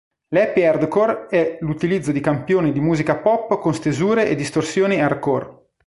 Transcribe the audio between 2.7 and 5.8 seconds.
di musica pop con stesure e distorsioni hardcore.